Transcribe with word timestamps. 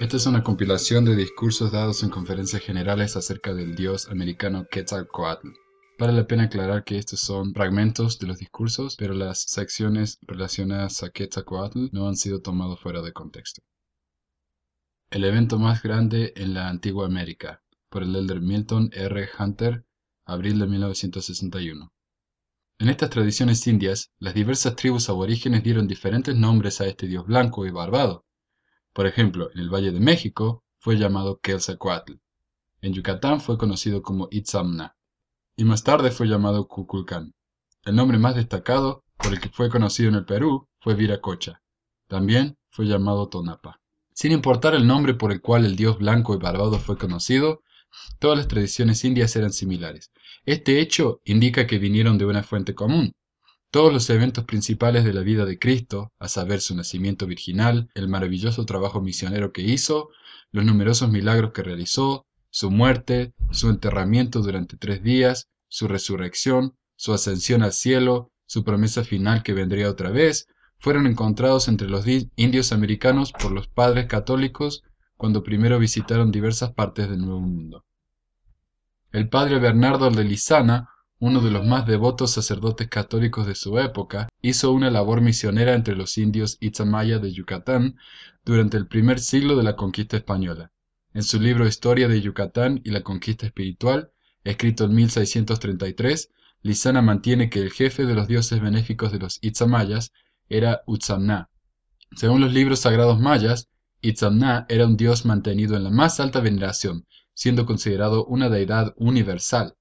Esta 0.00 0.16
es 0.16 0.24
una 0.24 0.42
compilación 0.42 1.04
de 1.04 1.14
discursos 1.14 1.72
dados 1.72 2.02
en 2.02 2.08
conferencias 2.08 2.62
generales 2.62 3.16
acerca 3.16 3.52
del 3.52 3.74
dios 3.74 4.08
americano 4.08 4.64
Quetzalcoatl. 4.64 5.48
Vale 5.98 6.14
la 6.14 6.26
pena 6.26 6.44
aclarar 6.44 6.84
que 6.84 6.96
estos 6.96 7.20
son 7.20 7.52
fragmentos 7.52 8.18
de 8.18 8.26
los 8.26 8.38
discursos, 8.38 8.96
pero 8.96 9.12
las 9.12 9.42
secciones 9.42 10.16
relacionadas 10.22 11.02
a 11.02 11.10
Quetzalcoatl 11.10 11.88
no 11.92 12.08
han 12.08 12.16
sido 12.16 12.40
tomados 12.40 12.80
fuera 12.80 13.02
de 13.02 13.12
contexto. 13.12 13.60
El 15.10 15.22
evento 15.22 15.58
más 15.58 15.82
grande 15.82 16.32
en 16.34 16.54
la 16.54 16.70
antigua 16.70 17.04
América, 17.04 17.60
por 17.90 18.02
el 18.02 18.16
elder 18.16 18.40
Milton 18.40 18.88
R. 18.94 19.28
Hunter, 19.38 19.84
abril 20.24 20.60
de 20.60 20.66
1961. 20.66 21.92
En 22.78 22.88
estas 22.88 23.10
tradiciones 23.10 23.66
indias, 23.66 24.08
las 24.18 24.32
diversas 24.32 24.76
tribus 24.76 25.10
aborígenes 25.10 25.62
dieron 25.62 25.86
diferentes 25.86 26.34
nombres 26.34 26.80
a 26.80 26.86
este 26.86 27.06
dios 27.06 27.26
blanco 27.26 27.66
y 27.66 27.70
barbado. 27.70 28.24
Por 28.92 29.06
ejemplo, 29.06 29.50
en 29.54 29.60
el 29.60 29.70
Valle 29.70 29.92
de 29.92 30.00
México 30.00 30.64
fue 30.78 30.96
llamado 30.96 31.40
Quetzalcoatl. 31.40 32.14
En 32.82 32.92
Yucatán 32.92 33.40
fue 33.40 33.58
conocido 33.58 34.02
como 34.02 34.28
Itzamna 34.30 34.96
y 35.56 35.64
más 35.64 35.84
tarde 35.84 36.10
fue 36.10 36.26
llamado 36.26 36.66
Cuculcán. 36.66 37.34
El 37.84 37.96
nombre 37.96 38.18
más 38.18 38.34
destacado, 38.34 39.04
por 39.18 39.32
el 39.32 39.40
que 39.40 39.50
fue 39.50 39.68
conocido 39.68 40.08
en 40.08 40.14
el 40.14 40.24
Perú, 40.24 40.66
fue 40.80 40.94
Viracocha. 40.94 41.62
También 42.08 42.56
fue 42.70 42.86
llamado 42.86 43.28
Tonapa. 43.28 43.80
Sin 44.12 44.32
importar 44.32 44.74
el 44.74 44.86
nombre 44.86 45.14
por 45.14 45.32
el 45.32 45.40
cual 45.40 45.64
el 45.64 45.76
dios 45.76 45.98
blanco 45.98 46.34
y 46.34 46.38
barbado 46.38 46.78
fue 46.78 46.96
conocido, 46.96 47.62
todas 48.18 48.38
las 48.38 48.48
tradiciones 48.48 49.04
indias 49.04 49.36
eran 49.36 49.52
similares. 49.52 50.10
Este 50.46 50.80
hecho 50.80 51.20
indica 51.24 51.66
que 51.66 51.78
vinieron 51.78 52.18
de 52.18 52.24
una 52.24 52.42
fuente 52.42 52.74
común. 52.74 53.12
Todos 53.70 53.92
los 53.92 54.10
eventos 54.10 54.44
principales 54.46 55.04
de 55.04 55.12
la 55.12 55.20
vida 55.20 55.44
de 55.44 55.58
Cristo, 55.58 56.12
a 56.18 56.26
saber 56.26 56.60
su 56.60 56.74
nacimiento 56.74 57.26
virginal, 57.26 57.88
el 57.94 58.08
maravilloso 58.08 58.66
trabajo 58.66 59.00
misionero 59.00 59.52
que 59.52 59.62
hizo, 59.62 60.08
los 60.50 60.64
numerosos 60.64 61.08
milagros 61.08 61.52
que 61.52 61.62
realizó, 61.62 62.26
su 62.50 62.72
muerte, 62.72 63.32
su 63.52 63.70
enterramiento 63.70 64.40
durante 64.40 64.76
tres 64.76 65.04
días, 65.04 65.48
su 65.68 65.86
resurrección, 65.86 66.74
su 66.96 67.12
ascensión 67.12 67.62
al 67.62 67.72
cielo, 67.72 68.32
su 68.44 68.64
promesa 68.64 69.04
final 69.04 69.44
que 69.44 69.54
vendría 69.54 69.88
otra 69.88 70.10
vez, 70.10 70.48
fueron 70.80 71.06
encontrados 71.06 71.68
entre 71.68 71.88
los 71.88 72.04
indios 72.34 72.72
americanos 72.72 73.32
por 73.32 73.52
los 73.52 73.68
padres 73.68 74.06
católicos 74.06 74.82
cuando 75.16 75.44
primero 75.44 75.78
visitaron 75.78 76.32
diversas 76.32 76.72
partes 76.72 77.08
del 77.08 77.20
Nuevo 77.20 77.40
Mundo. 77.40 77.84
El 79.12 79.28
padre 79.28 79.60
Bernardo 79.60 80.10
de 80.10 80.24
Lizana, 80.24 80.88
uno 81.20 81.42
de 81.42 81.50
los 81.50 81.66
más 81.66 81.86
devotos 81.86 82.32
sacerdotes 82.32 82.88
católicos 82.88 83.46
de 83.46 83.54
su 83.54 83.78
época, 83.78 84.30
hizo 84.40 84.72
una 84.72 84.90
labor 84.90 85.20
misionera 85.20 85.74
entre 85.74 85.94
los 85.94 86.16
indios 86.16 86.56
Itzamaya 86.60 87.18
de 87.18 87.30
Yucatán 87.30 87.96
durante 88.42 88.78
el 88.78 88.86
primer 88.86 89.20
siglo 89.20 89.54
de 89.54 89.62
la 89.62 89.76
conquista 89.76 90.16
española. 90.16 90.72
En 91.12 91.22
su 91.22 91.38
libro 91.38 91.66
Historia 91.66 92.08
de 92.08 92.22
Yucatán 92.22 92.80
y 92.84 92.90
la 92.90 93.02
conquista 93.02 93.44
espiritual, 93.44 94.12
escrito 94.44 94.84
en 94.84 94.94
1633, 94.94 96.30
Lizana 96.62 97.02
mantiene 97.02 97.50
que 97.50 97.60
el 97.60 97.70
jefe 97.70 98.06
de 98.06 98.14
los 98.14 98.26
dioses 98.26 98.60
benéficos 98.62 99.12
de 99.12 99.18
los 99.18 99.38
Itzamayas 99.42 100.12
era 100.48 100.82
Utzamná. 100.86 101.50
Según 102.16 102.40
los 102.40 102.52
libros 102.52 102.80
sagrados 102.80 103.20
mayas, 103.20 103.68
Itzamná 104.00 104.64
era 104.70 104.86
un 104.86 104.96
dios 104.96 105.26
mantenido 105.26 105.76
en 105.76 105.84
la 105.84 105.90
más 105.90 106.18
alta 106.18 106.40
veneración, 106.40 107.06
siendo 107.34 107.66
considerado 107.66 108.24
una 108.24 108.48
deidad 108.48 108.94
universal. 108.96 109.76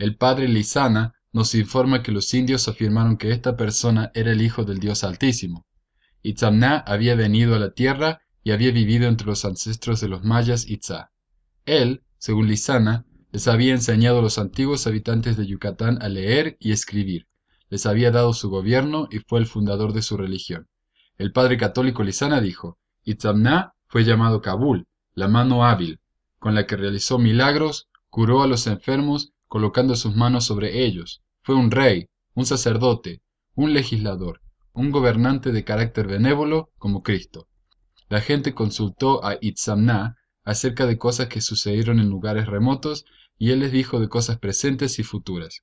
El 0.00 0.16
padre 0.16 0.48
Lizana 0.48 1.12
nos 1.30 1.54
informa 1.54 2.02
que 2.02 2.10
los 2.10 2.32
indios 2.32 2.68
afirmaron 2.68 3.18
que 3.18 3.32
esta 3.32 3.54
persona 3.54 4.10
era 4.14 4.32
el 4.32 4.40
hijo 4.40 4.64
del 4.64 4.80
dios 4.80 5.04
altísimo. 5.04 5.66
Itzamná 6.22 6.78
había 6.86 7.14
venido 7.14 7.54
a 7.54 7.58
la 7.58 7.72
tierra 7.72 8.22
y 8.42 8.52
había 8.52 8.72
vivido 8.72 9.08
entre 9.08 9.26
los 9.26 9.44
ancestros 9.44 10.00
de 10.00 10.08
los 10.08 10.24
mayas 10.24 10.66
Itzá. 10.66 11.12
Él, 11.66 12.02
según 12.16 12.48
Lizana, 12.48 13.04
les 13.30 13.46
había 13.46 13.74
enseñado 13.74 14.20
a 14.20 14.22
los 14.22 14.38
antiguos 14.38 14.86
habitantes 14.86 15.36
de 15.36 15.46
Yucatán 15.46 15.98
a 16.00 16.08
leer 16.08 16.56
y 16.60 16.72
escribir, 16.72 17.28
les 17.68 17.84
había 17.84 18.10
dado 18.10 18.32
su 18.32 18.48
gobierno 18.48 19.06
y 19.10 19.18
fue 19.18 19.38
el 19.38 19.46
fundador 19.46 19.92
de 19.92 20.00
su 20.00 20.16
religión. 20.16 20.66
El 21.18 21.30
padre 21.30 21.58
católico 21.58 22.02
Lizana 22.02 22.40
dijo, 22.40 22.78
Itzamná 23.04 23.74
fue 23.86 24.04
llamado 24.04 24.40
Kabul, 24.40 24.86
la 25.12 25.28
mano 25.28 25.66
hábil, 25.66 26.00
con 26.38 26.54
la 26.54 26.66
que 26.66 26.78
realizó 26.78 27.18
milagros, 27.18 27.90
curó 28.08 28.42
a 28.42 28.46
los 28.46 28.66
enfermos, 28.66 29.34
colocando 29.50 29.96
sus 29.96 30.14
manos 30.14 30.44
sobre 30.44 30.84
ellos. 30.84 31.22
Fue 31.42 31.56
un 31.56 31.72
rey, 31.72 32.06
un 32.34 32.46
sacerdote, 32.46 33.20
un 33.56 33.74
legislador, 33.74 34.40
un 34.72 34.92
gobernante 34.92 35.50
de 35.50 35.64
carácter 35.64 36.06
benévolo 36.06 36.70
como 36.78 37.02
Cristo. 37.02 37.48
La 38.08 38.20
gente 38.20 38.54
consultó 38.54 39.24
a 39.24 39.38
Itzamná 39.40 40.14
acerca 40.44 40.86
de 40.86 40.98
cosas 40.98 41.26
que 41.26 41.40
sucedieron 41.40 41.98
en 41.98 42.08
lugares 42.08 42.46
remotos 42.46 43.04
y 43.38 43.50
él 43.50 43.58
les 43.58 43.72
dijo 43.72 43.98
de 43.98 44.08
cosas 44.08 44.38
presentes 44.38 45.00
y 45.00 45.02
futuras. 45.02 45.62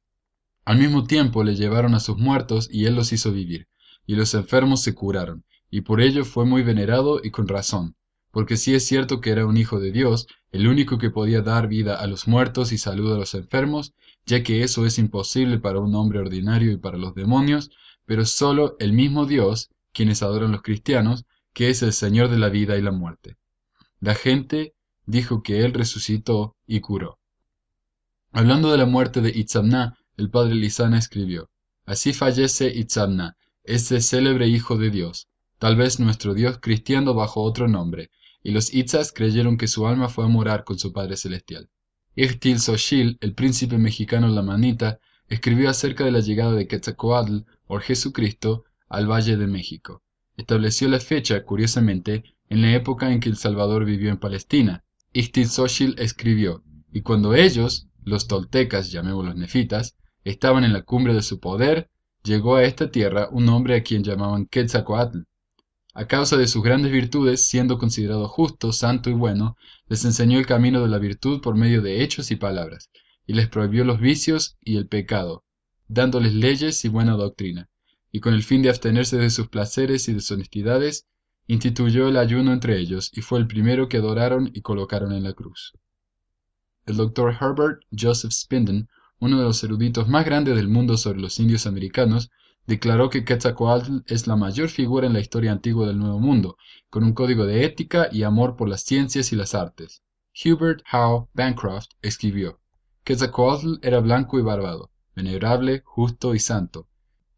Al 0.66 0.80
mismo 0.80 1.06
tiempo 1.06 1.46
le 1.46 1.56
llevaron 1.56 1.96
a 1.96 2.02
sus 2.02 2.18
muertos 2.18 2.68
y 2.70 2.88
él 2.88 2.96
los 2.96 3.14
hizo 3.14 3.31
vivir, 3.31 3.70
y 4.06 4.16
los 4.16 4.34
enfermos 4.34 4.84
se 4.84 4.96
curaron, 4.96 5.46
y 5.70 5.81
por 5.81 6.02
ello 6.02 6.26
fue 6.26 6.44
muy 6.44 6.62
venerado 6.62 7.22
y 7.24 7.31
con 7.31 7.47
razón, 7.47 7.96
porque 8.38 8.56
si 8.56 8.75
es 8.75 8.86
cierto 8.86 9.20
que 9.20 9.31
era 9.31 9.48
un 9.48 9.58
hijo 9.58 9.80
de 9.80 9.92
Dios, 9.92 10.28
el 10.52 10.68
único 10.68 11.00
que 11.00 11.09
podía 11.09 11.42
dar 11.42 11.68
vida 11.68 11.96
a 11.96 12.06
los 12.06 12.28
muertos 12.28 12.72
y 12.72 12.78
salud 12.78 13.12
a 13.12 13.18
los 13.18 13.34
enfermos, 13.34 13.96
ya 14.28 14.44
que 14.44 14.62
eso 14.62 14.86
es 14.86 15.00
imposible 15.00 15.58
para 15.58 15.80
un 15.80 15.96
hombre 15.96 16.20
ordinario 16.20 16.72
y 16.72 16.78
para 16.78 17.00
los 17.00 17.16
demonios, 17.16 17.72
pero 18.06 18.26
solo 18.26 18.76
el 18.78 18.94
mismo 18.94 19.26
Dios, 19.26 19.72
quienes 19.92 20.22
adoran 20.22 20.52
los 20.52 20.62
cristianos, 20.62 21.26
que 21.52 21.72
es 21.72 21.81
el 21.81 21.94
Señor 21.94 22.30
de 22.30 22.38
la 22.38 22.50
vida 22.50 22.78
y 22.78 22.84
la 22.84 22.92
muerte. 22.92 23.38
La 24.02 24.14
gente 24.14 24.76
dijo 25.08 25.42
que 25.42 25.66
Él 25.66 25.74
resucitó 25.74 26.56
y 26.68 26.80
curó. 26.80 27.18
Hablando 28.34 28.72
de 28.72 28.78
la 28.78 28.86
muerte 28.86 29.22
de 29.22 29.31
Itzamna, 29.36 29.97
el 30.16 30.30
padre 30.30 30.53
Lizana 30.53 31.00
escribió, 31.00 31.50
Así 31.88 32.14
fallece 32.14 32.68
Itzamna, 32.68 33.36
ese 33.64 34.00
célebre 34.00 34.47
hijo 34.47 34.78
de 34.78 34.92
Dios, 34.92 35.28
tal 35.58 35.76
vez 35.76 36.00
nuestro 36.00 36.36
Dios 36.36 36.59
cristiano 36.62 37.16
bajo 37.16 37.42
otro 37.42 37.68
nombre, 37.68 38.12
y 38.44 38.52
los 38.52 38.74
Itzas 38.74 39.12
creyeron 39.12 39.58
que 39.58 39.68
su 39.68 39.88
alma 39.88 40.09
fue 40.09 40.25
a 40.25 40.28
morar 40.28 40.64
con 40.64 40.80
su 40.80 40.94
Padre 40.94 41.18
Celestial. 41.18 41.70
Ixtil 42.16 42.59
Xochil, 42.59 43.18
el 43.22 43.34
príncipe 43.34 43.78
mexicano 43.78 44.28
lamanita, 44.28 45.00
escribió 45.30 45.70
acerca 45.70 46.06
de 46.06 46.12
la 46.12 46.20
llegada 46.20 46.53
de 46.53 46.68
Quetzalcoatl, 46.68 47.40
o 47.68 47.80
Jesucristo, 47.80 48.64
al 48.90 49.08
Valle 49.08 49.38
de 49.38 49.47
México. 49.47 50.02
Estableció 50.38 50.88
la 50.88 51.00
fecha, 51.00 51.44
curiosamente, 51.44 52.24
en 52.50 52.62
la 52.62 52.74
época 52.74 53.12
en 53.12 53.20
que 53.20 53.30
El 53.30 53.38
Salvador 53.38 53.86
vivió 53.86 54.09
en 54.09 54.18
Palestina. 54.18 54.84
Ixtlilxochitl 55.14 56.02
escribió, 56.02 56.64
y 56.92 57.02
cuando 57.02 57.36
ellos, 57.36 57.88
los 58.03 58.28
toltecas, 58.28 58.92
llamémoslos 58.92 59.36
nefitas, 59.36 59.97
estaban 60.24 60.64
en 60.64 60.74
la 60.74 60.84
cumbre 60.84 61.14
de 61.14 61.22
su 61.22 61.40
poder, 61.40 61.90
llegó 62.24 62.56
a 62.56 62.64
esta 62.64 62.90
tierra 62.90 63.30
un 63.31 63.50
hombre 63.50 63.76
a 63.76 63.84
quien 63.84 64.03
llamaban 64.03 64.46
Quetzalcoatl. 64.46 65.20
A 65.97 66.06
causa 66.06 66.38
de 66.38 66.47
sus 66.47 66.62
grandes 66.62 66.91
virtudes, 66.91 67.47
siendo 67.47 67.80
considerado 67.80 68.28
justo, 68.28 68.72
santo 68.72 69.09
y 69.09 69.13
bueno, 69.13 69.58
les 69.88 70.06
enseñó 70.06 70.38
el 70.38 70.46
camino 70.46 70.84
de 70.84 70.90
la 70.90 71.00
virtud 71.00 71.41
por 71.41 71.56
medio 71.56 71.81
de 71.81 72.03
hechos 72.03 72.30
y 72.30 72.35
palabras, 72.35 72.91
y 73.25 73.34
les 73.34 73.47
prohibió 73.47 73.84
los 73.84 74.00
vicios 74.00 74.58
y 74.62 74.78
el 74.78 74.88
pecado, 74.88 75.44
dándoles 75.88 76.35
leyes 76.35 76.85
y 76.85 76.90
buena 76.90 77.13
doctrina 77.13 77.68
y 78.12 78.19
con 78.19 78.35
el 78.35 78.44
fin 78.44 78.62
de 78.62 78.69
abstenerse 78.69 79.18
de 79.18 79.31
sus 79.31 79.47
placeres 79.47 80.08
y 80.08 80.13
deshonestidades, 80.13 81.08
instituyó 81.47 82.08
el 82.09 82.18
ayuno 82.18 82.53
entre 82.53 82.78
ellos 82.78 83.09
y 83.12 83.22
fue 83.22 83.40
el 83.40 83.47
primero 83.47 83.90
que 83.90 83.97
adoraron 83.97 84.52
y 84.53 84.62
colocaron 84.62 85.14
en 85.14 85.24
la 85.24 85.34
cruz. 85.34 85.74
El 86.85 86.97
doctor 86.97 87.35
Herbert 87.40 87.81
Joseph 87.91 88.34
Spinden, 88.34 88.88
uno 89.18 89.40
de 89.40 89.46
los 89.46 89.64
eruditos 89.64 90.08
más 90.08 90.25
grandes 90.25 90.55
del 90.55 90.67
mundo 90.67 90.96
sobre 90.96 91.20
los 91.20 91.40
indios 91.40 91.66
americanos, 91.66 92.29
declaró 92.67 93.09
que 93.09 93.23
Quetzalcoatl 93.23 93.99
es 94.05 94.28
la 94.28 94.35
mayor 94.35 94.69
figura 94.69 95.08
en 95.08 95.14
la 95.14 95.22
historia 95.22 95.53
antigua 95.53 95.87
del 95.87 95.97
Nuevo 95.97 96.19
Mundo, 96.19 96.58
con 96.90 97.03
un 97.05 97.14
código 97.14 97.46
de 97.46 97.64
ética 97.64 98.09
y 98.11 98.23
amor 98.23 98.58
por 98.58 98.67
las 98.67 98.84
ciencias 98.84 99.31
y 99.31 99.37
las 99.37 99.55
artes. 99.55 100.03
Hubert 100.46 100.84
Howe 100.91 101.29
Bancroft 101.34 101.87
escribió, 102.02 102.59
Quetzalcoatl 103.05 103.75
era 103.81 104.02
blanco 104.02 104.37
y 104.37 104.41
barbado, 104.41 104.91
venerable, 105.16 105.81
justo 105.85 106.35
y 106.35 106.40
santo, 106.40 106.87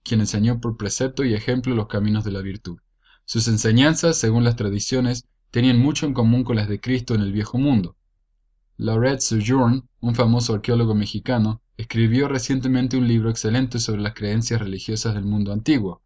quien 0.04 0.20
enseñó 0.20 0.60
por 0.60 0.78
precepto 0.78 1.24
y 1.24 1.36
ejemplo 1.36 1.76
los 1.76 1.88
caminos 1.88 2.24
de 2.24 2.32
la 2.32 2.42
virtud. 2.42 2.80
Sus 3.24 3.48
enseñanzas, 3.48 4.18
según 4.18 4.44
las 4.44 4.56
tradiciones, 4.56 5.28
tenían 5.52 5.78
mucho 5.78 6.08
en 6.08 6.16
común 6.16 6.44
con 6.44 6.56
las 6.56 6.68
de 6.68 6.82
Cristo 6.82 7.14
en 7.14 7.22
el 7.22 7.32
Viejo 7.32 7.60
Mundo. 7.60 7.96
Laurette 8.78 9.22
Sojourn, 9.22 9.88
un 10.00 10.16
famoso 10.16 10.56
arqueólogo 10.56 10.96
mexicano, 10.96 11.62
escribió 11.80 12.28
recientemente 12.28 12.98
un 12.98 13.08
libro 13.08 13.30
excelente 13.30 13.80
sobre 13.80 14.02
las 14.02 14.14
creencias 14.14 14.60
religiosas 14.60 15.14
del 15.14 15.24
mundo 15.24 15.54
antiguo. 15.54 16.02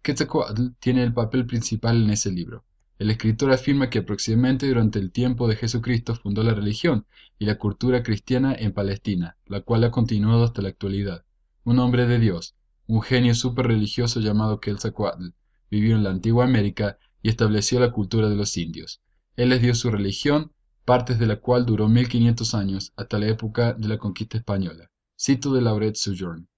Quetzalcoatl 0.00 0.74
tiene 0.78 1.02
el 1.02 1.12
papel 1.12 1.44
principal 1.44 2.04
en 2.04 2.10
ese 2.10 2.30
libro. 2.30 2.64
El 3.00 3.10
escritor 3.10 3.50
afirma 3.50 3.90
que 3.90 3.98
aproximadamente 3.98 4.68
durante 4.68 5.00
el 5.00 5.10
tiempo 5.10 5.48
de 5.48 5.56
Jesucristo 5.56 6.14
fundó 6.14 6.44
la 6.44 6.54
religión 6.54 7.04
y 7.40 7.46
la 7.46 7.58
cultura 7.58 8.04
cristiana 8.04 8.54
en 8.56 8.70
Palestina, 8.70 9.36
la 9.46 9.62
cual 9.62 9.82
ha 9.82 9.90
continuado 9.90 10.44
hasta 10.44 10.62
la 10.62 10.68
actualidad. 10.68 11.24
Un 11.64 11.80
hombre 11.80 12.06
de 12.06 12.20
Dios, 12.20 12.54
un 12.86 13.02
genio 13.02 13.34
super 13.34 13.66
religioso 13.66 14.20
llamado 14.20 14.60
Quetzalcoatl, 14.60 15.30
vivió 15.68 15.96
en 15.96 16.04
la 16.04 16.10
antigua 16.10 16.44
América 16.44 16.96
y 17.22 17.28
estableció 17.28 17.80
la 17.80 17.90
cultura 17.90 18.28
de 18.28 18.36
los 18.36 18.56
indios. 18.56 19.02
Él 19.34 19.48
les 19.48 19.62
dio 19.62 19.74
su 19.74 19.90
religión, 19.90 20.52
partes 20.84 21.18
de 21.18 21.26
la 21.26 21.36
cual 21.36 21.64
duró 21.64 21.88
1500 21.88 22.54
años, 22.54 22.92
hasta 22.96 23.18
la 23.18 23.28
época 23.28 23.72
de 23.74 23.88
la 23.88 23.98
conquista 23.98 24.38
española. 24.38 24.90
Cito 25.18 25.52
de 25.52 25.60
Lauret 25.60 25.94
Sojourn. 25.94 26.48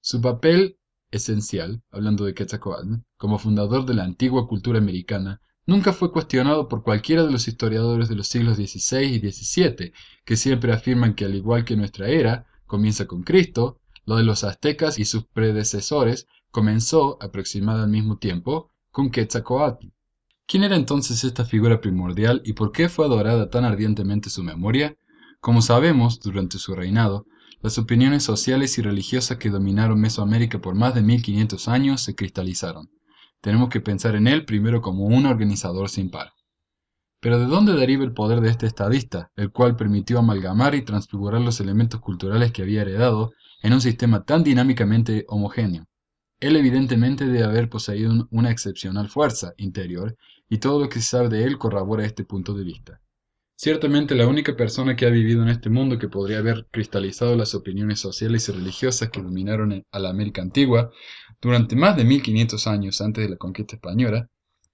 Su 0.00 0.20
papel 0.20 0.78
esencial, 1.10 1.82
hablando 1.90 2.24
de 2.24 2.34
Quetzalcoatl, 2.34 2.96
como 3.16 3.38
fundador 3.38 3.86
de 3.86 3.94
la 3.94 4.04
antigua 4.04 4.46
cultura 4.46 4.78
americana, 4.78 5.40
nunca 5.66 5.92
fue 5.92 6.12
cuestionado 6.12 6.68
por 6.68 6.82
cualquiera 6.82 7.24
de 7.24 7.32
los 7.32 7.48
historiadores 7.48 8.08
de 8.08 8.16
los 8.16 8.28
siglos 8.28 8.56
XVI 8.56 9.04
y 9.04 9.30
XVII, 9.30 9.92
que 10.24 10.36
siempre 10.36 10.72
afirman 10.72 11.14
que 11.14 11.24
al 11.24 11.34
igual 11.34 11.64
que 11.64 11.76
nuestra 11.76 12.08
era 12.08 12.46
comienza 12.66 13.06
con 13.06 13.22
Cristo, 13.22 13.80
lo 14.04 14.16
de 14.16 14.24
los 14.24 14.44
aztecas 14.44 14.98
y 14.98 15.04
sus 15.04 15.24
predecesores 15.24 16.26
comenzó, 16.50 17.18
aproximada 17.20 17.84
al 17.84 17.90
mismo 17.90 18.18
tiempo, 18.18 18.70
con 18.90 19.10
Quetzalcoatl. 19.10 19.86
¿Quién 20.50 20.64
era 20.64 20.74
entonces 20.74 21.22
esta 21.22 21.44
figura 21.44 21.80
primordial 21.80 22.42
y 22.44 22.54
por 22.54 22.72
qué 22.72 22.88
fue 22.88 23.06
adorada 23.06 23.50
tan 23.50 23.64
ardientemente 23.64 24.30
su 24.30 24.42
memoria? 24.42 24.96
Como 25.38 25.62
sabemos, 25.62 26.18
durante 26.18 26.58
su 26.58 26.74
reinado, 26.74 27.24
las 27.62 27.78
opiniones 27.78 28.24
sociales 28.24 28.76
y 28.76 28.82
religiosas 28.82 29.38
que 29.38 29.48
dominaron 29.48 30.00
Mesoamérica 30.00 30.60
por 30.60 30.74
más 30.74 30.96
de 30.96 31.02
1500 31.02 31.68
años 31.68 32.00
se 32.00 32.16
cristalizaron. 32.16 32.88
Tenemos 33.40 33.68
que 33.68 33.80
pensar 33.80 34.16
en 34.16 34.26
él 34.26 34.44
primero 34.44 34.80
como 34.80 35.04
un 35.04 35.24
organizador 35.26 35.88
sin 35.88 36.10
par. 36.10 36.32
Pero 37.20 37.38
¿de 37.38 37.46
dónde 37.46 37.74
deriva 37.74 38.02
el 38.02 38.12
poder 38.12 38.40
de 38.40 38.50
este 38.50 38.66
estadista, 38.66 39.30
el 39.36 39.52
cual 39.52 39.76
permitió 39.76 40.18
amalgamar 40.18 40.74
y 40.74 40.82
transfigurar 40.82 41.40
los 41.40 41.60
elementos 41.60 42.00
culturales 42.00 42.50
que 42.50 42.62
había 42.62 42.82
heredado 42.82 43.30
en 43.62 43.72
un 43.72 43.80
sistema 43.80 44.24
tan 44.24 44.42
dinámicamente 44.42 45.26
homogéneo? 45.28 45.86
Él 46.40 46.56
evidentemente 46.56 47.26
debe 47.26 47.44
haber 47.44 47.68
poseído 47.68 48.26
una 48.30 48.50
excepcional 48.50 49.10
fuerza 49.10 49.52
interior 49.58 50.16
y 50.50 50.58
todo 50.58 50.80
lo 50.80 50.88
que 50.88 51.00
se 51.00 51.08
sabe 51.08 51.28
de 51.30 51.44
él 51.44 51.56
corrobora 51.56 52.04
este 52.04 52.24
punto 52.24 52.52
de 52.52 52.64
vista. 52.64 53.00
Ciertamente 53.56 54.14
la 54.14 54.26
única 54.26 54.56
persona 54.56 54.96
que 54.96 55.06
ha 55.06 55.10
vivido 55.10 55.42
en 55.42 55.50
este 55.50 55.70
mundo 55.70 55.98
que 55.98 56.08
podría 56.08 56.38
haber 56.38 56.66
cristalizado 56.70 57.36
las 57.36 57.54
opiniones 57.54 58.00
sociales 58.00 58.48
y 58.48 58.52
religiosas 58.52 59.10
que 59.10 59.22
dominaron 59.22 59.84
a 59.92 59.98
la 59.98 60.08
América 60.08 60.42
antigua 60.42 60.90
durante 61.40 61.76
más 61.76 61.96
de 61.96 62.04
1500 62.04 62.66
años 62.66 63.00
antes 63.00 63.24
de 63.24 63.30
la 63.30 63.36
conquista 63.36 63.76
española, 63.76 64.28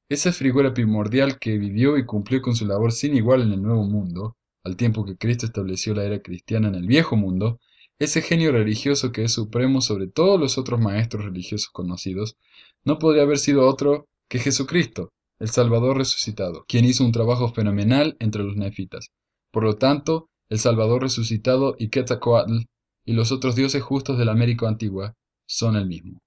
esa 0.08 0.32
figura 0.32 0.72
primordial 0.72 1.38
que 1.38 1.58
vivió 1.58 1.98
y 1.98 2.06
cumplió 2.06 2.40
con 2.40 2.54
su 2.54 2.64
labor 2.64 2.92
sin 2.92 3.16
igual 3.16 3.42
en 3.42 3.52
el 3.52 3.62
Nuevo 3.62 3.84
Mundo, 3.84 4.36
al 4.62 4.76
tiempo 4.76 5.04
que 5.04 5.16
Cristo 5.16 5.46
estableció 5.46 5.92
la 5.94 6.04
era 6.04 6.22
cristiana 6.22 6.68
en 6.68 6.76
el 6.76 6.86
Viejo 6.86 7.16
Mundo, 7.16 7.58
ese 7.98 8.22
genio 8.22 8.52
religioso 8.52 9.10
que 9.10 9.24
es 9.24 9.32
supremo 9.32 9.80
sobre 9.80 10.06
todos 10.06 10.38
los 10.38 10.58
otros 10.58 10.80
maestros 10.80 11.24
religiosos 11.24 11.70
conocidos, 11.70 12.36
no 12.84 12.98
podría 12.98 13.24
haber 13.24 13.38
sido 13.38 13.66
otro 13.66 14.06
que 14.28 14.38
Jesucristo, 14.38 15.10
el 15.38 15.50
Salvador 15.50 15.98
resucitado, 15.98 16.64
quien 16.66 16.84
hizo 16.84 17.04
un 17.04 17.12
trabajo 17.12 17.52
fenomenal 17.52 18.16
entre 18.20 18.42
los 18.42 18.56
nefitas. 18.56 19.08
Por 19.50 19.64
lo 19.64 19.76
tanto, 19.76 20.30
el 20.48 20.58
Salvador 20.58 21.02
resucitado 21.02 21.76
y 21.78 21.88
Quetzalcoatl 21.88 22.66
y 23.04 23.12
los 23.12 23.32
otros 23.32 23.54
dioses 23.54 23.82
justos 23.82 24.18
de 24.18 24.24
la 24.24 24.32
América 24.32 24.68
antigua 24.68 25.14
son 25.46 25.76
el 25.76 25.86
mismo. 25.86 26.20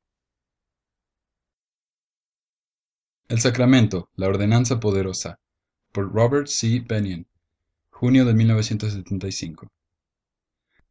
El 3.27 3.39
Sacramento, 3.39 4.09
la 4.15 4.27
Ordenanza 4.27 4.79
Poderosa, 4.79 5.39
por 5.91 6.12
Robert 6.12 6.47
C. 6.47 6.83
Bennion, 6.88 7.27
junio 7.89 8.25
de 8.25 8.33
1975. 8.33 9.67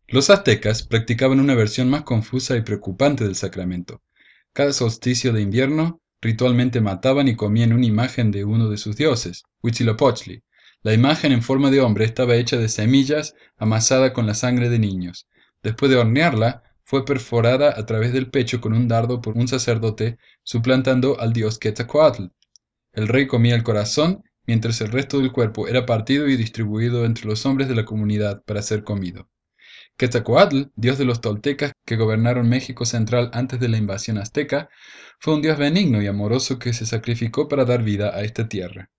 Los 0.07 0.31
aztecas 0.31 0.83
practicaban 0.83 1.41
una 1.41 1.55
versión 1.55 1.91
más 1.91 2.03
confusa 2.03 2.57
y 2.57 2.63
preocupante 2.63 3.25
del 3.25 3.35
sacramento. 3.35 4.03
Cada 4.53 4.73
solsticio 4.73 5.33
de 5.33 5.43
invierno 5.43 6.01
Ritualmente 6.21 6.81
mataban 6.81 7.29
y 7.29 7.37
comían 7.37 7.73
una 7.73 7.87
imagen 7.87 8.33
de 8.33 8.45
uno 8.45 8.69
de 8.69 8.77
sus 8.77 8.97
dioses, 8.97 9.45
Huitzilopochtli. 9.63 10.43
La 10.83 10.93
imagen 10.93 11.33
en 11.33 11.43
forma 11.43 11.71
de 11.71 11.81
hombre 11.81 12.05
estaba 12.05 12.35
hecha 12.35 12.57
de 12.57 12.69
semillas 12.69 13.35
amasada 13.57 14.13
con 14.13 14.27
la 14.27 14.35
sangre 14.35 14.69
de 14.69 14.79
niños. 14.79 15.29
Después 15.63 15.91
de 15.91 15.97
hornearla, 15.97 16.63
fue 16.83 17.05
perforada 17.05 17.75
a 17.77 17.85
través 17.85 18.13
del 18.13 18.31
pecho 18.31 18.61
con 18.61 18.73
un 18.73 18.89
dardo 18.89 19.21
por 19.21 19.37
un 19.37 19.47
sacerdote, 19.47 20.17
suplantando 20.43 21.21
al 21.21 21.35
dios 21.35 21.59
Quetzalcoatl. 21.59 22.29
El 22.93 23.09
rey 23.09 23.27
comía 23.27 23.55
el 23.55 23.63
corazón, 23.63 24.25
mientras 24.47 24.81
el 24.81 24.91
resto 24.91 25.19
del 25.19 25.31
cuerpo 25.31 25.69
era 25.69 25.85
partido 25.85 26.27
y 26.29 26.37
distribuido 26.37 27.05
entre 27.05 27.27
los 27.27 27.45
hombres 27.45 27.69
de 27.69 27.75
la 27.75 27.85
comunidad 27.85 28.43
para 28.45 28.63
ser 28.63 28.85
comido. 28.85 29.29
Quetzalcoatl, 29.99 30.63
dios 30.77 30.97
de 30.97 31.05
los 31.05 31.21
toltecas 31.21 31.73
que 31.89 31.97
gobernaron 31.97 32.51
México 32.51 32.85
central 32.85 33.31
antes 33.33 33.59
de 33.61 33.69
la 33.69 33.79
invasión 33.79 34.19
azteca, 34.19 34.69
fue 35.19 35.35
un 35.35 35.41
dios 35.41 35.57
benigno 35.57 36.03
y 36.03 36.07
amoroso 36.07 36.59
que 36.59 36.75
se 36.75 36.85
sacrificó 36.85 37.49
para 37.49 37.65
dar 37.65 37.83
vida 37.83 38.15
a 38.15 38.25
esta 38.25 38.47
tierra. 38.47 38.91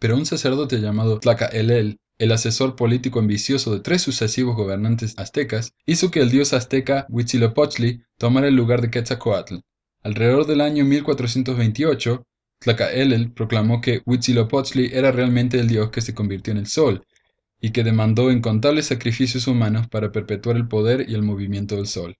Pero 0.00 0.16
un 0.16 0.26
sacerdote 0.26 0.80
llamado 0.80 1.20
Tlacaelel, 1.20 2.00
el 2.18 2.32
asesor 2.32 2.74
político 2.74 3.20
ambicioso 3.20 3.72
de 3.72 3.78
tres 3.78 4.02
sucesivos 4.02 4.56
gobernantes 4.56 5.16
aztecas, 5.16 5.72
hizo 5.86 6.10
que 6.10 6.18
el 6.18 6.30
dios 6.30 6.52
azteca 6.54 7.06
Huitzilopochtli 7.08 8.02
tomara 8.18 8.48
el 8.48 8.56
lugar 8.56 8.80
de 8.80 8.90
Quetzalcoatl. 8.90 9.58
Alrededor 10.02 10.48
del 10.48 10.62
año 10.62 10.84
1428, 10.84 12.24
Tlacaelel 12.58 13.32
proclamó 13.32 13.80
que 13.80 14.02
Huitzilopochtli 14.04 14.90
era 14.92 15.12
realmente 15.12 15.60
el 15.60 15.68
dios 15.68 15.90
que 15.90 16.00
se 16.00 16.14
convirtió 16.14 16.50
en 16.50 16.58
el 16.58 16.66
sol, 16.66 17.06
y 17.60 17.70
que 17.70 17.84
demandó 17.84 18.32
incontables 18.32 18.86
sacrificios 18.86 19.46
humanos 19.46 19.88
para 19.88 20.12
perpetuar 20.12 20.56
el 20.56 20.68
poder 20.68 21.08
y 21.08 21.14
el 21.14 21.22
movimiento 21.22 21.76
del 21.76 21.86
sol. 21.86 22.16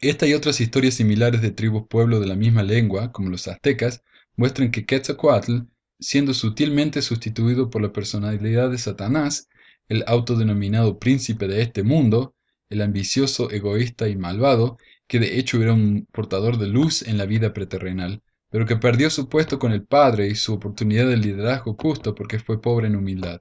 Esta 0.00 0.26
y 0.26 0.34
otras 0.34 0.60
historias 0.60 0.94
similares 0.94 1.40
de 1.42 1.52
tribus 1.52 1.86
pueblo 1.88 2.18
de 2.18 2.26
la 2.26 2.34
misma 2.34 2.64
lengua, 2.64 3.12
como 3.12 3.30
los 3.30 3.46
aztecas, 3.46 4.02
muestran 4.36 4.72
que 4.72 4.84
Quetzalcoatl, 4.84 5.60
siendo 6.00 6.34
sutilmente 6.34 7.02
sustituido 7.02 7.70
por 7.70 7.82
la 7.82 7.92
personalidad 7.92 8.70
de 8.70 8.78
Satanás, 8.78 9.48
el 9.88 10.02
autodenominado 10.06 10.98
príncipe 10.98 11.46
de 11.46 11.62
este 11.62 11.84
mundo, 11.84 12.34
el 12.68 12.82
ambicioso, 12.82 13.50
egoísta 13.50 14.08
y 14.08 14.16
malvado, 14.16 14.78
que 15.06 15.20
de 15.20 15.38
hecho 15.38 15.62
era 15.62 15.72
un 15.72 16.08
portador 16.10 16.58
de 16.58 16.66
luz 16.66 17.02
en 17.02 17.18
la 17.18 17.26
vida 17.26 17.52
preterrenal, 17.52 18.22
pero 18.50 18.66
que 18.66 18.76
perdió 18.76 19.10
su 19.10 19.28
puesto 19.28 19.58
con 19.58 19.70
el 19.72 19.84
Padre 19.84 20.28
y 20.28 20.34
su 20.34 20.54
oportunidad 20.54 21.06
de 21.06 21.16
liderazgo 21.16 21.76
justo 21.78 22.14
porque 22.14 22.38
fue 22.38 22.60
pobre 22.60 22.88
en 22.88 22.96
humildad. 22.96 23.40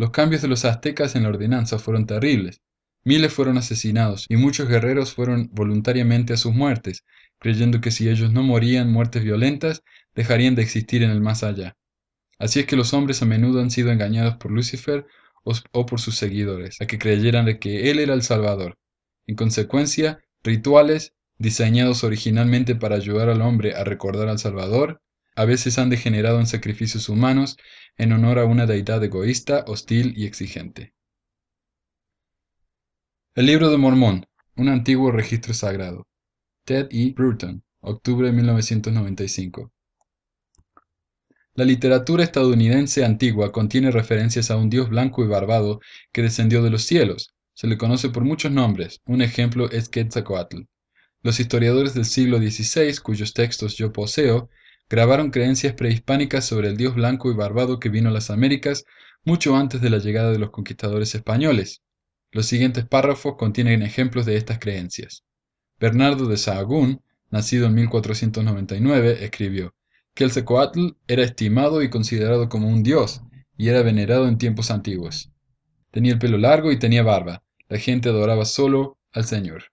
Los 0.00 0.12
cambios 0.12 0.40
de 0.40 0.48
los 0.48 0.64
aztecas 0.64 1.14
en 1.14 1.24
la 1.24 1.28
ordenanza 1.28 1.78
fueron 1.78 2.06
terribles. 2.06 2.62
Miles 3.04 3.34
fueron 3.34 3.58
asesinados 3.58 4.24
y 4.30 4.36
muchos 4.36 4.66
guerreros 4.66 5.12
fueron 5.12 5.50
voluntariamente 5.52 6.32
a 6.32 6.38
sus 6.38 6.54
muertes, 6.54 7.04
creyendo 7.38 7.82
que 7.82 7.90
si 7.90 8.08
ellos 8.08 8.32
no 8.32 8.42
morían 8.42 8.90
muertes 8.90 9.22
violentas, 9.22 9.82
dejarían 10.14 10.54
de 10.54 10.62
existir 10.62 11.02
en 11.02 11.10
el 11.10 11.20
más 11.20 11.42
allá. 11.42 11.76
Así 12.38 12.60
es 12.60 12.66
que 12.66 12.76
los 12.76 12.94
hombres 12.94 13.20
a 13.20 13.26
menudo 13.26 13.60
han 13.60 13.70
sido 13.70 13.92
engañados 13.92 14.36
por 14.36 14.52
Lucifer 14.52 15.04
o, 15.44 15.84
por 15.84 16.00
sus 16.00 16.16
seguidores, 16.16 16.80
a 16.80 16.86
que 16.86 16.98
creyeran 16.98 17.58
que 17.58 17.90
él 17.90 17.98
era 17.98 18.14
el 18.14 18.22
Salvador. 18.22 18.78
En 19.26 19.36
consecuencia, 19.36 20.20
rituales, 20.42 21.12
diseñados 21.36 22.04
originalmente 22.04 22.74
para 22.74 22.96
ayudar 22.96 23.28
al 23.28 23.42
hombre 23.42 23.74
a 23.74 23.84
recordar 23.84 24.30
al 24.30 24.38
Salvador, 24.38 25.02
a 25.40 25.46
veces 25.46 25.78
han 25.78 25.88
degenerado 25.88 26.38
en 26.38 26.46
sacrificios 26.46 27.08
humanos 27.08 27.56
en 27.96 28.12
honor 28.12 28.38
a 28.38 28.44
una 28.44 28.66
deidad 28.66 29.02
egoísta, 29.02 29.64
hostil 29.66 30.12
y 30.14 30.26
exigente. 30.26 30.92
El 33.34 33.46
libro 33.46 33.70
de 33.70 33.78
Mormón, 33.78 34.26
un 34.56 34.68
antiguo 34.68 35.10
registro 35.10 35.54
sagrado. 35.54 36.06
Ted 36.66 36.88
E. 36.90 37.12
Bruton, 37.12 37.64
octubre 37.80 38.26
de 38.26 38.34
1995. 38.34 39.72
La 41.54 41.64
literatura 41.64 42.22
estadounidense 42.22 43.02
antigua 43.02 43.50
contiene 43.50 43.90
referencias 43.90 44.50
a 44.50 44.58
un 44.58 44.68
dios 44.68 44.90
blanco 44.90 45.24
y 45.24 45.28
barbado 45.28 45.80
que 46.12 46.20
descendió 46.20 46.62
de 46.62 46.68
los 46.68 46.82
cielos. 46.82 47.34
Se 47.54 47.66
le 47.66 47.78
conoce 47.78 48.10
por 48.10 48.24
muchos 48.24 48.52
nombres. 48.52 49.00
Un 49.06 49.22
ejemplo 49.22 49.70
es 49.70 49.88
Quetzalcoatl. 49.88 50.64
Los 51.22 51.40
historiadores 51.40 51.94
del 51.94 52.04
siglo 52.04 52.36
XVI, 52.36 52.94
cuyos 52.98 53.32
textos 53.32 53.78
yo 53.78 53.90
poseo, 53.90 54.50
grabaron 54.90 55.30
creencias 55.30 55.74
prehispánicas 55.74 56.44
sobre 56.44 56.66
el 56.68 56.76
dios 56.76 56.96
blanco 56.96 57.30
y 57.30 57.34
barbado 57.34 57.78
que 57.78 57.88
vino 57.88 58.08
a 58.08 58.12
las 58.12 58.28
Américas 58.28 58.84
mucho 59.24 59.56
antes 59.56 59.80
de 59.80 59.88
la 59.88 59.98
llegada 59.98 60.32
de 60.32 60.40
los 60.40 60.50
conquistadores 60.50 61.14
españoles. 61.14 61.82
Los 62.32 62.46
siguientes 62.46 62.84
párrafos 62.86 63.36
contienen 63.38 63.82
ejemplos 63.82 64.26
de 64.26 64.36
estas 64.36 64.58
creencias. 64.58 65.22
Bernardo 65.78 66.26
de 66.26 66.36
Sahagún, 66.36 67.02
nacido 67.30 67.68
en 67.68 67.74
1499, 67.74 69.24
escribió 69.24 69.74
que 70.12 70.24
el 70.24 70.32
Secoatl 70.32 70.96
era 71.06 71.22
estimado 71.22 71.82
y 71.82 71.88
considerado 71.88 72.48
como 72.48 72.68
un 72.68 72.82
dios, 72.82 73.22
y 73.56 73.68
era 73.68 73.82
venerado 73.82 74.26
en 74.26 74.38
tiempos 74.38 74.72
antiguos. 74.72 75.30
Tenía 75.92 76.12
el 76.12 76.18
pelo 76.18 76.36
largo 76.36 76.72
y 76.72 76.78
tenía 76.78 77.04
barba. 77.04 77.44
La 77.68 77.78
gente 77.78 78.08
adoraba 78.08 78.44
solo 78.44 78.98
al 79.12 79.24
Señor. 79.24 79.64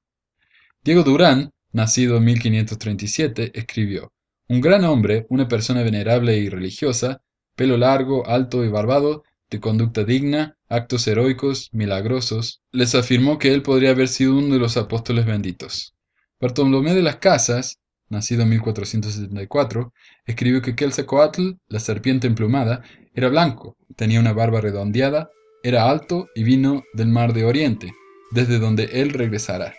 Diego 0.84 1.02
Durán, 1.04 1.52
nacido 1.72 2.18
en 2.18 2.26
1537, 2.26 3.58
escribió 3.58 4.12
un 4.50 4.62
gran 4.62 4.86
hombre, 4.86 5.26
una 5.30 5.48
persona 5.48 5.84
venerable 5.84 6.38
y 6.38 6.50
religiosa, 6.50 7.22
pelo 7.56 7.78
largo, 7.78 8.28
alto 8.28 8.64
y 8.64 8.70
barbado, 8.70 9.24
de 9.50 9.60
conducta 9.60 10.04
digna, 10.04 10.58
actos 10.70 11.08
heroicos, 11.08 11.70
milagrosos, 11.74 12.62
les 12.72 12.96
afirmó 12.96 13.38
que 13.40 13.54
él 13.54 13.62
podría 13.62 13.92
haber 13.92 14.08
sido 14.08 14.38
uno 14.38 14.54
de 14.54 14.60
los 14.60 14.78
apóstoles 14.78 15.26
benditos. 15.26 15.96
Bartolomé 16.40 16.94
de 16.94 17.02
las 17.02 17.18
Casas, 17.18 17.80
nacido 18.10 18.44
en 18.44 18.50
1474, 18.50 19.94
escribió 20.26 20.62
que 20.62 20.76
Quetzalcoatl, 20.76 21.52
la 21.68 21.80
serpiente 21.80 22.28
emplumada, 22.28 22.84
era 23.14 23.30
blanco, 23.30 23.76
tenía 23.96 24.20
una 24.20 24.34
barba 24.34 24.62
redondeada, 24.62 25.30
era 25.64 25.90
alto 25.90 26.30
y 26.36 26.44
vino 26.44 26.84
del 26.94 27.08
mar 27.08 27.34
de 27.34 27.46
Oriente, 27.46 27.94
desde 28.32 28.60
donde 28.60 28.86
él 28.94 29.12
regresara. 29.12 29.74